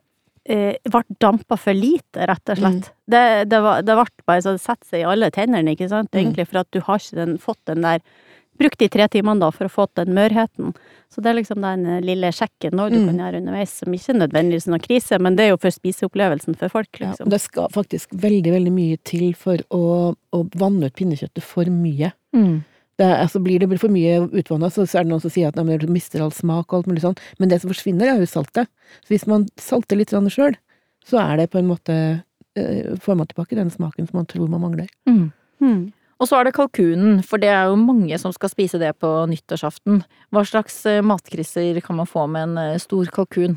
ble 0.48 1.02
dampa 1.20 1.56
for 1.60 1.76
lite, 1.76 2.24
rett 2.30 2.48
og 2.54 2.56
slett. 2.62 2.88
Det, 3.08 3.24
det, 3.50 3.60
var, 3.62 3.82
det 3.84 3.94
ble 3.98 4.06
bare 4.26 4.42
så 4.44 4.54
det 4.56 4.62
setter 4.64 4.86
seg 4.88 5.00
i 5.04 5.08
alle 5.10 5.28
tennene, 5.34 5.74
ikke 5.76 5.88
sant, 5.92 6.10
Mm. 6.12 6.20
egentlig, 6.22 6.48
for 6.48 6.58
at 6.62 6.70
du 6.72 6.80
har 6.80 6.98
ikke 6.98 7.16
den, 7.20 7.38
fått 7.38 7.60
den 7.66 7.82
der 7.82 8.00
Brukt 8.58 8.80
de 8.80 8.88
tre 8.90 9.04
timene 9.06 9.38
da 9.38 9.52
for 9.54 9.68
å 9.68 9.70
få 9.70 9.84
den 9.94 10.08
mørheten. 10.16 10.72
Så 11.14 11.22
det 11.22 11.30
er 11.30 11.36
liksom 11.38 11.60
den 11.62 11.84
eh, 11.86 12.00
lille 12.02 12.26
sjekken 12.34 12.72
nå 12.74 12.88
du 12.90 12.96
Mm. 12.98 13.04
kan 13.06 13.18
gjøre 13.22 13.38
underveis, 13.38 13.70
som 13.78 13.92
ikke 13.94 14.16
nødvendigvis 14.18 14.66
er 14.66 14.72
noen 14.72 14.82
krise, 14.82 15.18
men 15.22 15.36
det 15.36 15.44
er 15.44 15.48
jo 15.52 15.58
for 15.62 15.70
spiseopplevelsen 15.70 16.56
for 16.58 16.68
folk, 16.68 16.88
Ja, 16.98 17.12
liksom. 17.12 17.28
det 17.30 17.40
skal 17.40 17.68
faktisk 17.70 18.10
veldig, 18.18 18.50
veldig 18.56 18.72
mye 18.74 18.96
til 19.04 19.32
for 19.38 19.58
å, 19.70 20.16
å 20.34 20.40
vanne 20.58 20.86
ut 20.90 20.94
pinnekjøttet 20.98 21.40
for 21.46 21.70
mye. 21.70 22.10
Mm. 22.34 22.64
Det 22.98 23.06
er, 23.06 23.20
altså 23.22 23.38
Blir 23.42 23.62
det 23.62 23.78
for 23.78 23.94
mye 23.94 24.24
utvanna, 24.26 24.70
så, 24.74 24.86
så 24.88 24.98
er 24.98 25.06
det 25.06 25.12
noen 25.12 25.22
som 25.22 25.32
sier 25.32 25.52
at 25.52 25.58
nei, 25.58 25.66
men 25.68 25.78
du 25.82 25.90
mister 25.92 26.24
all 26.24 26.34
smak 26.34 26.72
og 26.72 26.80
alt 26.80 26.88
mulig 26.90 27.04
sånn, 27.04 27.18
men 27.38 27.52
det 27.52 27.60
som 27.62 27.70
forsvinner, 27.70 28.10
er 28.10 28.22
jo 28.22 28.30
saltet. 28.30 28.70
Så 29.04 29.14
hvis 29.14 29.28
man 29.30 29.46
salter 29.60 30.00
litt 30.00 30.14
sjøl, 30.34 30.56
så 31.06 31.20
er 31.22 31.38
det 31.38 31.52
på 31.52 31.60
en 31.60 31.70
måte 31.70 31.94
eh, 32.58 32.96
Får 32.98 33.14
man 33.14 33.28
tilbake 33.30 33.56
den 33.56 33.70
smaken 33.70 34.08
som 34.08 34.18
man 34.18 34.26
tror 34.26 34.50
man 34.50 34.64
mangler. 34.66 34.90
Mm. 35.08 35.30
mm. 35.62 35.86
Og 36.18 36.26
så 36.26 36.40
er 36.40 36.48
det 36.48 36.56
kalkunen, 36.56 37.20
for 37.22 37.38
det 37.38 37.50
er 37.54 37.70
jo 37.70 37.78
mange 37.78 38.16
som 38.18 38.32
skal 38.34 38.50
spise 38.50 38.80
det 38.82 38.90
på 38.98 39.08
nyttårsaften. 39.30 40.02
Hva 40.34 40.42
slags 40.42 40.80
eh, 40.90 41.04
matkriser 41.06 41.78
kan 41.84 42.00
man 42.00 42.10
få 42.10 42.26
med 42.26 42.48
en 42.48 42.58
eh, 42.58 42.80
stor 42.82 43.06
kalkun? 43.14 43.54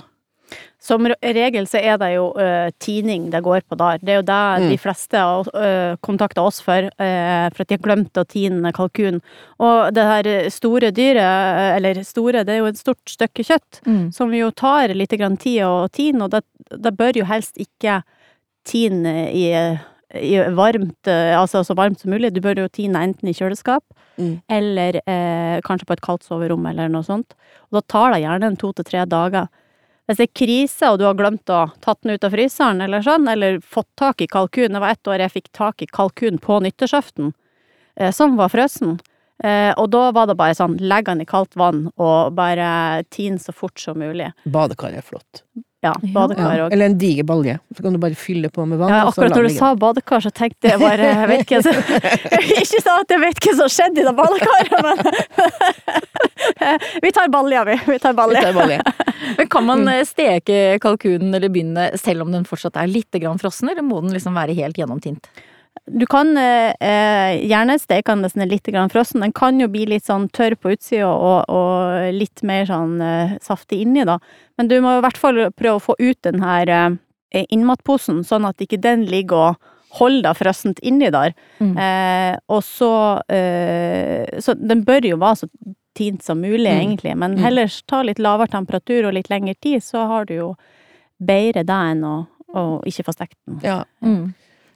Som 0.82 1.06
regel 1.22 1.68
så 1.70 1.78
er 1.78 1.98
det 2.02 2.08
jo 2.16 2.32
uh, 2.34 2.72
tining 2.82 3.30
det 3.30 3.44
går 3.46 3.62
på 3.70 3.78
der. 3.78 4.00
Det 4.02 4.10
er 4.10 4.16
jo 4.20 4.26
det 4.26 4.38
Mm. 4.62 4.70
de 4.72 4.78
fleste 4.82 5.20
uh, 5.22 5.96
kontakter 6.02 6.42
oss 6.42 6.60
for, 6.62 6.88
uh, 7.00 7.50
for 7.54 7.62
at 7.62 7.68
de 7.70 7.78
har 7.78 7.84
glemt 7.86 8.18
å 8.18 8.26
tine 8.26 8.72
kalkun. 8.74 9.22
Og 9.62 9.94
det 9.94 10.04
her 10.10 10.50
store 10.50 10.90
dyret, 10.92 11.78
eller 11.78 12.02
store, 12.04 12.44
det 12.44 12.56
er 12.56 12.60
jo 12.64 12.72
et 12.72 12.82
stort 12.82 13.06
stykke 13.06 13.46
kjøtt, 13.46 13.82
som 14.12 14.34
jo 14.34 14.50
tar 14.52 14.90
litt 14.98 15.14
grann 15.20 15.38
tid 15.38 15.62
å 15.68 15.88
tine, 15.94 16.24
og 16.26 16.32
det, 16.32 16.42
det 16.82 16.96
bør 16.98 17.22
jo 17.22 17.26
helst 17.30 17.58
ikke 17.62 18.02
tine 18.66 19.30
i, 19.32 19.46
i 20.18 20.36
varmt, 20.58 21.08
altså 21.08 21.62
så 21.66 21.76
varmt 21.78 22.00
som 22.02 22.12
mulig. 22.12 22.34
Du 22.34 22.42
bør 22.42 22.66
jo 22.66 22.68
tine 22.74 23.00
enten 23.06 23.30
i 23.30 23.34
kjøleskap, 23.38 23.84
Mm. 24.20 24.42
eller 24.52 24.98
eh, 25.08 25.62
kanskje 25.64 25.86
på 25.88 25.94
et 25.96 26.02
kaldt 26.04 26.26
soverom, 26.28 26.66
eller 26.70 26.90
noe 26.92 27.02
sånt. 27.02 27.32
Og 27.72 27.78
da 27.80 27.82
tar 27.88 28.12
det 28.12 28.20
gjerne 28.26 28.50
en 28.52 28.58
to 28.60 28.74
til 28.76 28.84
tre 28.86 29.06
dager. 29.10 29.48
Hvis 30.12 30.20
det 30.20 30.26
er 30.28 30.34
krise, 30.42 30.90
og 30.92 30.98
du 31.00 31.06
har 31.08 31.16
glemt 31.16 31.48
å 31.56 31.62
tatt 31.80 32.02
den 32.04 32.18
ut 32.18 32.26
av 32.28 32.34
fryseren, 32.36 32.82
eller 32.84 33.00
sånn, 33.06 33.30
eller 33.32 33.62
fått 33.64 33.88
tak 33.96 34.20
i 34.22 34.28
kalkun 34.28 34.76
Det 34.76 34.82
var 34.84 34.92
ett 34.98 35.08
år 35.08 35.24
jeg 35.24 35.32
fikk 35.38 35.48
tak 35.56 35.82
i 35.86 35.88
kalkun 35.88 36.38
på 36.44 36.60
nyttårsaften, 36.66 37.32
eh, 37.96 38.12
som 38.12 38.36
var 38.36 38.52
frøsen. 38.52 38.98
Eh, 39.42 39.72
og 39.80 39.88
da 39.90 40.12
var 40.14 40.28
det 40.30 40.36
bare 40.38 40.54
sånn, 40.54 40.76
legg 40.78 41.08
den 41.08 41.24
i 41.24 41.26
kaldt 41.26 41.56
vann, 41.58 41.88
og 41.98 42.36
bare 42.38 43.04
tin 43.10 43.40
så 43.42 43.56
fort 43.56 43.80
som 43.80 43.98
mulig. 43.98 44.28
Badekar 44.46 44.94
er 45.00 45.02
flott. 45.02 45.42
Ja, 45.82 45.96
Ja. 46.04 46.12
badekar 46.14 46.58
Ja. 46.58 46.66
og 46.68 46.74
Eller 46.74 46.86
en 46.92 46.98
diger 47.00 47.24
balje. 47.26 47.60
Så 47.74 47.82
kan 47.82 47.94
du 47.94 47.98
bare 47.98 48.14
fylle 48.14 48.52
på 48.54 48.68
med 48.68 48.78
vann. 48.78 48.90
ja, 48.92 49.06
akkurat 49.10 49.34
når 49.34 49.48
du 49.48 49.54
sa 49.56 49.74
badekar, 49.74 50.22
så 50.22 50.30
tenkte 50.32 50.70
jeg 50.70 50.80
bare 50.80 51.08
jeg 51.08 51.28
vet 51.32 51.42
ikke, 51.48 51.62
så, 51.66 51.72
Ikke 52.62 52.82
sa 52.84 53.00
at 53.00 53.10
jeg 53.10 53.20
vet 53.24 53.40
hva 53.40 53.56
som 53.56 53.68
skjedde 53.68 53.98
i 53.98 54.06
det 54.06 54.14
badekaret, 54.14 54.84
men 54.84 54.98
Vi 57.04 57.12
tar 57.12 57.30
balja, 57.30 57.64
vi. 57.66 57.78
Vi 57.88 58.00
tar 58.00 58.14
balja. 58.14 58.82
Men 59.38 59.48
kan 59.48 59.66
man 59.66 59.88
eh, 59.88 60.04
steke 60.06 60.80
kalkunen 60.82 61.34
eller 61.34 61.50
begynne 61.50 61.92
selv 62.00 62.26
om 62.26 62.32
den 62.34 62.46
fortsatt 62.48 62.80
er 62.82 62.90
litt 62.90 63.16
frossen, 63.42 63.70
eller 63.70 63.86
må 63.86 64.02
den 64.02 64.14
liksom 64.16 64.36
være 64.36 64.56
helt 64.58 64.78
gjennomtint? 64.78 65.30
Du 65.88 66.06
kan 66.10 66.36
eh, 66.38 66.74
eh, 66.84 67.42
gjerne 67.48 67.78
steke 67.80 68.12
den 68.12 68.24
nesten 68.26 68.48
litt 68.50 68.68
frossen. 68.92 69.22
Den 69.22 69.34
kan 69.34 69.60
jo 69.60 69.68
bli 69.72 69.86
litt 69.86 70.06
sånn 70.06 70.30
tørr 70.30 70.56
på 70.56 70.74
utsida 70.76 71.10
og, 71.10 71.50
og 71.50 72.14
litt 72.14 72.44
mer 72.44 72.66
sånn 72.66 73.02
eh, 73.02 73.38
saftig 73.42 73.82
inni, 73.86 74.06
da. 74.06 74.20
Men 74.58 74.68
du 74.68 74.80
må 74.82 74.98
i 74.98 75.04
hvert 75.06 75.18
fall 75.18 75.48
prøve 75.56 75.78
å 75.80 75.86
få 75.92 75.96
ut 76.00 76.20
den 76.24 76.42
her 76.44 76.70
eh, 76.70 77.46
innmatposen, 77.50 78.24
sånn 78.28 78.46
at 78.50 78.62
ikke 78.62 78.82
den 78.82 79.06
ligger 79.10 79.52
og 79.52 79.72
holder 79.98 80.30
deg 80.30 80.40
frossent 80.40 80.80
inni 80.88 81.12
der. 81.12 81.36
Mm. 81.60 81.76
Eh, 81.76 82.34
og 82.52 82.64
så 82.64 82.94
eh, 83.32 84.40
Så 84.40 84.56
den 84.56 84.86
bør 84.88 85.08
jo 85.08 85.20
være 85.22 85.44
så 85.44 85.52
tint 85.98 86.24
som 86.24 86.40
mulig, 86.42 86.70
Mm. 86.72 86.82
egentlig, 86.82 87.16
men 87.18 87.36
Mm. 87.36 87.42
heller 87.44 87.72
ta 87.88 88.02
litt 88.04 88.20
lavere 88.20 88.48
temperatur 88.48 89.08
og 89.08 89.14
litt 89.14 89.30
lengre 89.30 89.56
tid, 89.62 89.82
så 89.84 90.08
har 90.08 90.26
du 90.26 90.34
jo 90.36 90.56
bedre 91.22 91.64
det 91.66 91.70
enn 91.70 92.02
å, 92.04 92.28
å 92.56 92.84
ikke 92.86 93.04
få 93.06 93.14
stekt 93.14 93.38
den. 93.48 93.60
Ja. 93.64 93.84
Mm. 94.04 94.34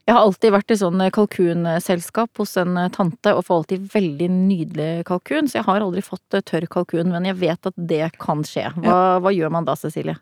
Jeg 0.07 0.13
har 0.13 0.21
alltid 0.21 0.51
vært 0.53 0.69
i 0.71 0.75
sånn 0.77 1.01
kalkunselskap 1.11 2.29
hos 2.37 2.55
en 2.61 2.77
eh, 2.77 2.89
tante 2.89 3.33
og 3.33 3.43
får 3.47 3.57
alltid 3.63 3.87
veldig 3.89 4.29
nydelig 4.29 5.03
kalkun, 5.05 5.47
så 5.49 5.53
jeg 5.57 5.65
har 5.65 5.81
aldri 5.81 6.01
fått 6.05 6.33
eh, 6.37 6.41
tørr 6.41 6.67
kalkun, 6.67 7.09
men 7.11 7.25
jeg 7.25 7.35
vet 7.41 7.65
at 7.65 7.73
det 7.75 8.11
kan 8.19 8.43
skje. 8.43 8.67
Hva, 8.83 9.19
hva 9.19 9.33
gjør 9.33 9.49
man 9.51 9.65
da, 9.65 9.73
Cecilie? 9.73 10.15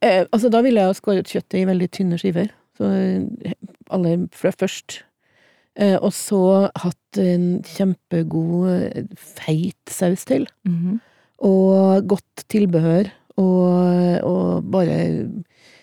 Eh, 0.00 0.24
altså, 0.30 0.48
da 0.50 0.60
ville 0.62 0.78
jeg 0.78 0.86
ha 0.86 0.94
skåret 0.94 1.26
kjøttet 1.26 1.58
i 1.62 1.64
veldig 1.66 1.90
tynne 1.90 2.18
skiver. 2.20 2.50
Så 2.78 2.86
aller 3.90 4.28
først. 4.30 5.00
Eh, 5.78 5.96
og 5.96 6.10
så 6.16 6.40
hatt 6.74 7.20
en 7.22 7.60
kjempegod 7.66 9.14
feit 9.16 9.92
saus 9.94 10.26
til. 10.28 10.48
Og 11.38 12.08
godt 12.10 12.46
tilbehør. 12.50 13.12
Og, 13.38 14.24
og 14.26 14.66
bare 14.74 14.96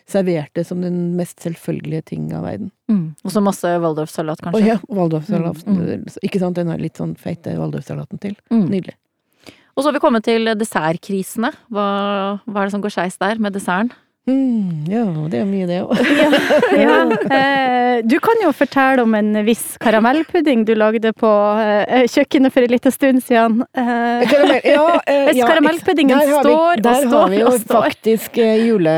servert 0.05 0.51
det 0.57 0.65
som 0.67 0.81
den 0.83 1.15
mest 1.17 1.39
selvfølgelige 1.41 2.03
ting 2.11 2.27
av 2.35 2.43
verden. 2.45 2.69
Mm. 2.91 3.15
Og 3.25 3.31
så 3.33 3.41
masse 3.41 3.69
waldorfsalat, 3.81 4.43
kanskje? 4.43 4.67
ja, 4.67 4.77
waldorfsalat. 4.91 5.63
Mm, 5.65 6.03
Ikke 6.21 6.41
sant, 6.43 6.59
den 6.59 6.69
har 6.69 6.81
litt 6.81 6.99
sånn 6.99 7.15
feite 7.17 7.55
waldorfsalaten 7.57 8.21
til. 8.21 8.35
Mm. 8.53 8.67
Nydelig. 8.69 8.97
Og 9.75 9.81
så 9.83 9.89
har 9.89 9.95
vi 9.97 10.03
kommet 10.03 10.23
til 10.27 10.51
dessertkrisene. 10.59 11.51
Hva, 11.73 11.87
hva 12.45 12.61
er 12.61 12.69
det 12.69 12.75
som 12.75 12.83
går 12.83 12.93
skeis 12.95 13.17
der 13.19 13.41
med 13.41 13.55
desserten? 13.57 13.91
Mm, 14.25 14.87
ja, 14.89 15.03
det 15.29 15.37
er 15.37 15.45
mye 15.45 15.65
det 15.69 15.75
òg. 15.85 15.99
Ja, 16.01 16.29
ja. 17.21 18.01
du 18.01 18.15
kan 18.23 18.39
jo 18.41 18.49
fortelle 18.57 19.03
om 19.05 19.13
en 19.13 19.37
viss 19.45 19.75
karamellpudding 19.81 20.63
du 20.65 20.71
lagde 20.73 21.11
på 21.13 21.29
eh, 21.61 22.07
kjøkkenet 22.09 22.53
for 22.55 22.65
en 22.65 22.73
liten 22.73 22.95
stund 22.95 23.21
siden. 23.21 23.59
Eh, 23.77 24.23
Karamell, 24.25 24.63
ja, 24.65 24.87
eh, 25.13 25.27
Hvis 25.29 25.41
karamellpuddingen 25.43 26.17
vi, 26.17 26.31
står 26.31 26.41
og 26.41 26.41
står 26.41 26.55
og 26.55 26.81
står 26.81 26.87
Der 26.87 27.11
har 27.13 27.29
vi 27.35 27.41
jo 27.43 27.51
faktisk 27.69 28.39
eh, 28.41 28.65
jule... 28.65 28.95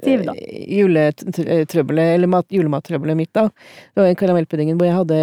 Stiv. 0.00 0.24
Juletrøbbelet, 0.70 2.14
eller 2.14 2.30
mat, 2.30 2.46
julemattrøbbelet 2.54 3.18
mitt, 3.18 3.32
da. 3.36 3.48
Det 3.92 4.04
var 4.04 4.16
karamellpuddingen 4.16 4.78
hvor 4.80 4.88
jeg 4.88 4.96
hadde 4.96 5.20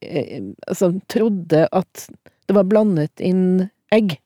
eh, 0.00 0.48
Altså, 0.64 0.94
trodde 1.12 1.66
at 1.66 2.08
det 2.48 2.56
var 2.56 2.64
blandet 2.70 3.20
inn 3.20 3.68
egg, 3.92 4.16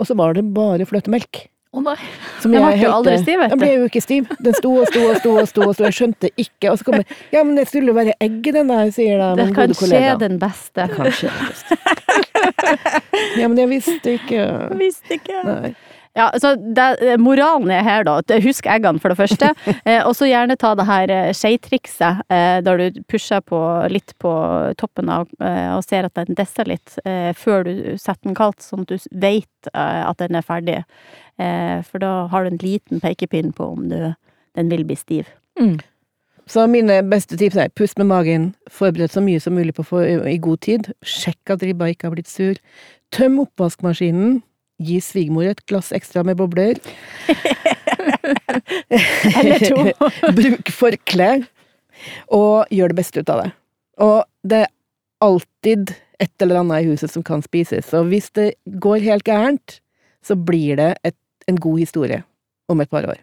og 0.00 0.08
så 0.08 0.16
var 0.18 0.34
det 0.34 0.48
bare 0.56 0.88
fløtemelk. 0.88 1.44
Å 1.70 1.80
nei. 1.84 1.94
Som 2.42 2.50
jeg, 2.50 2.58
jeg 2.58 2.66
ble 2.66 2.82
jo 2.82 2.92
aldri 2.96 3.12
stiv, 3.20 3.36
vet 3.38 3.52
du. 3.52 3.52
Jeg 3.52 3.60
ble 3.60 3.68
jo 3.70 3.84
ikke 3.86 4.00
stiv. 4.02 4.30
Den 4.42 4.56
sto 4.58 4.72
og 4.80 4.88
sto 4.90 5.02
og 5.06 5.18
sto 5.20 5.34
og 5.38 5.46
sto, 5.46 5.66
og 5.68 5.76
sto. 5.76 5.84
jeg 5.86 5.96
skjønte 6.00 6.30
ikke. 6.34 6.72
Og 6.72 6.80
så 6.80 6.86
kommer 6.88 7.04
Ja, 7.30 7.44
men 7.46 7.54
det 7.60 7.68
skulle 7.70 7.92
jo 7.92 7.98
være 7.98 8.16
egg 8.26 8.48
i 8.50 8.54
den 8.56 8.72
der, 8.72 8.90
sier 8.94 9.22
da 9.22 9.28
Det 9.38 9.46
kan 9.54 9.74
skje 9.78 10.02
den 10.18 10.40
beste. 10.42 10.88
Kanskje. 10.96 11.30
Ja, 13.38 13.46
men 13.46 13.58
jeg 13.60 13.70
visste 13.70 14.16
ikke. 14.18 14.42
Visste 14.80 15.20
ikke. 15.20 15.44
Nei. 15.46 15.72
Ja, 16.18 16.26
så 16.42 16.56
det, 16.58 17.16
moralen 17.22 17.70
er 17.70 17.84
her, 17.86 18.04
da. 18.06 18.18
Husk 18.42 18.66
eggene, 18.66 18.98
for 19.02 19.12
det 19.12 19.20
første. 19.20 19.52
Eh, 19.88 20.02
og 20.04 20.12
så 20.18 20.26
gjerne 20.28 20.58
ta 20.60 20.72
det 20.76 20.84
her 20.84 21.10
eh, 21.14 21.30
skeitrikset, 21.34 22.20
eh, 22.32 22.58
der 22.64 22.80
du 22.80 22.98
pusher 23.08 23.40
på 23.44 23.58
litt 23.88 24.12
på 24.20 24.30
toppen 24.78 25.08
av 25.12 25.30
eh, 25.40 25.70
og 25.72 25.84
ser 25.86 26.04
at 26.06 26.18
den 26.18 26.36
desser 26.36 26.68
litt, 26.68 26.98
eh, 27.08 27.30
før 27.38 27.64
du 27.64 27.72
setter 27.94 28.28
den 28.28 28.36
kaldt, 28.36 28.60
sånn 28.64 28.84
at 28.84 28.92
du 28.92 29.08
vet 29.22 29.70
eh, 29.72 30.02
at 30.04 30.20
den 30.20 30.36
er 30.36 30.44
ferdig. 30.46 30.76
Eh, 31.40 31.80
for 31.86 32.02
da 32.02 32.12
har 32.32 32.44
du 32.44 32.52
en 32.52 32.60
liten 32.60 33.00
pekepinn 33.02 33.54
på 33.56 33.70
om 33.76 33.88
du, 33.90 33.96
den 34.58 34.72
vil 34.72 34.84
bli 34.88 34.98
stiv. 35.00 35.30
Mm. 35.60 35.78
Så 36.50 36.66
mine 36.66 37.00
beste 37.06 37.38
tips 37.40 37.56
er 37.62 37.72
pust 37.78 37.98
med 38.00 38.10
magen, 38.10 38.50
forbered 38.70 39.14
så 39.14 39.22
mye 39.24 39.40
som 39.40 39.54
mulig 39.56 39.76
på 39.78 39.86
for, 39.86 40.04
i 40.04 40.38
god 40.42 40.62
tid, 40.66 40.92
sjekk 41.06 41.54
at 41.54 41.64
ribba 41.64 41.92
ikke 41.92 42.10
har 42.10 42.16
blitt 42.18 42.30
sur, 42.30 42.58
tøm 43.14 43.38
oppvaskmaskinen, 43.46 44.40
gi 44.80 44.98
svigermor 45.04 45.50
et 45.50 45.62
glass 45.68 45.92
ekstra 45.96 46.24
med 46.26 46.38
bobler, 46.40 46.80
Eller 48.90 49.62
to. 49.62 49.84
bruk 50.38 50.70
forkle, 50.74 51.30
og 52.32 52.70
gjør 52.72 52.92
det 52.92 52.98
beste 53.00 53.22
ut 53.22 53.32
av 53.32 53.44
det. 53.44 53.50
Og 54.00 54.18
det 54.48 54.62
er 54.64 54.72
alltid 55.24 55.92
et 56.20 56.44
eller 56.44 56.62
annet 56.62 56.84
i 56.84 56.92
huset 56.92 57.12
som 57.12 57.24
kan 57.26 57.44
spises, 57.44 57.88
så 57.88 58.02
hvis 58.08 58.30
det 58.36 58.54
går 58.80 59.04
helt 59.04 59.26
gærent, 59.28 59.80
så 60.24 60.36
blir 60.36 60.76
det 60.80 60.94
et, 61.04 61.16
en 61.48 61.60
god 61.60 61.80
historie 61.80 62.22
om 62.68 62.80
et 62.80 62.90
par 62.92 63.08
år. 63.08 63.20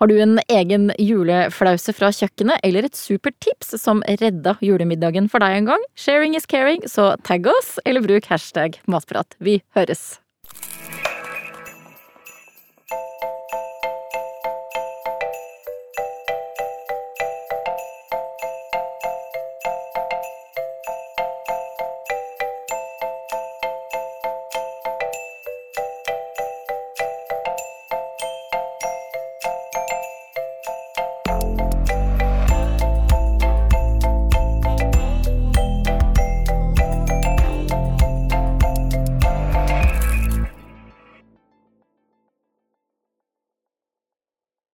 Har 0.00 0.08
du 0.08 0.16
en 0.16 0.38
egen 0.48 0.88
juleflause 0.96 1.92
fra 1.92 2.08
kjøkkenet, 2.16 2.62
eller 2.64 2.86
et 2.88 2.96
supert 2.96 3.36
tips 3.44 3.74
som 3.82 4.00
redda 4.08 4.54
julemiddagen 4.64 5.28
for 5.28 5.44
deg 5.44 5.58
en 5.58 5.68
gang? 5.74 5.84
Sharing 5.92 6.38
is 6.38 6.48
caring, 6.48 6.80
så 6.88 7.10
tagg 7.28 7.44
oss, 7.52 7.74
eller 7.84 8.00
bruk 8.08 8.30
hashtag 8.32 8.80
matprat. 8.88 9.36
Vi 9.44 9.58
høres! 9.76 10.14